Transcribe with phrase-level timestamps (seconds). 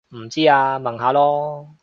[0.09, 1.75] 唔知啊問下囉